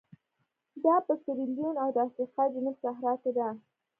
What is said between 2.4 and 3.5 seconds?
جنوب صحرا کې ده.